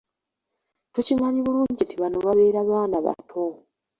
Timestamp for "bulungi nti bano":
1.45-2.17